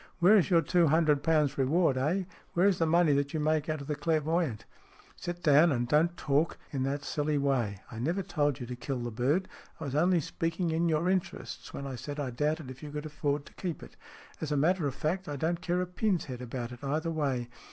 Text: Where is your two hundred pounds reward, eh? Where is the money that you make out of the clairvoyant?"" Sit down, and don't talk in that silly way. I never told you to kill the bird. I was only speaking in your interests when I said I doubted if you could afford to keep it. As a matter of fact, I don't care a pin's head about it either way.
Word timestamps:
Where 0.17 0.35
is 0.35 0.49
your 0.49 0.63
two 0.63 0.87
hundred 0.87 1.21
pounds 1.21 1.59
reward, 1.59 1.95
eh? 1.95 2.23
Where 2.53 2.65
is 2.67 2.79
the 2.79 2.87
money 2.87 3.13
that 3.13 3.35
you 3.35 3.39
make 3.39 3.69
out 3.69 3.81
of 3.81 3.85
the 3.87 3.93
clairvoyant?"" 3.93 4.65
Sit 5.15 5.43
down, 5.43 5.71
and 5.71 5.87
don't 5.87 6.17
talk 6.17 6.57
in 6.71 6.81
that 6.81 7.03
silly 7.03 7.37
way. 7.37 7.81
I 7.91 7.99
never 7.99 8.23
told 8.23 8.59
you 8.59 8.65
to 8.65 8.75
kill 8.75 8.97
the 8.97 9.11
bird. 9.11 9.47
I 9.79 9.83
was 9.83 9.93
only 9.93 10.19
speaking 10.19 10.71
in 10.71 10.89
your 10.89 11.07
interests 11.07 11.71
when 11.71 11.85
I 11.85 11.93
said 11.97 12.19
I 12.19 12.31
doubted 12.31 12.71
if 12.71 12.81
you 12.81 12.89
could 12.89 13.05
afford 13.05 13.45
to 13.45 13.53
keep 13.53 13.83
it. 13.83 13.95
As 14.41 14.51
a 14.51 14.57
matter 14.57 14.87
of 14.87 14.95
fact, 14.95 15.29
I 15.29 15.35
don't 15.35 15.61
care 15.61 15.81
a 15.83 15.85
pin's 15.85 16.25
head 16.25 16.41
about 16.41 16.71
it 16.71 16.83
either 16.83 17.11
way. 17.11 17.47